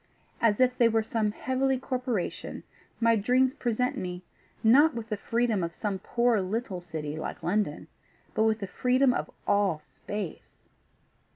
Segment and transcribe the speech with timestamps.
[0.41, 2.63] As if they were some heavenly corporation,
[2.99, 4.23] my dreams present me,
[4.63, 7.87] not with the freedom of some poor little city like London,
[8.33, 10.63] but with the freedom of all space."